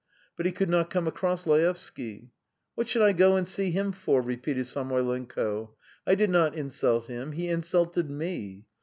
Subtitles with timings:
[0.35, 2.31] But he could not come across Laevsky.
[2.73, 5.75] "What should I go and see him for?" repeated Samoylenko.
[6.07, 8.65] "I did not insult him; he insulted me.